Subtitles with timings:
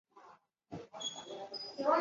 [0.71, 1.89] 这边安全了